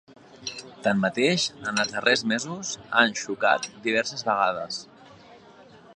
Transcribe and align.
Tanmateix, 0.87 1.43
en 1.71 1.77
els 1.83 1.93
darrers 1.97 2.25
mesos, 2.33 2.73
han 3.03 3.15
xocat 3.25 3.69
diverses 3.89 4.29
vegades. 4.31 4.85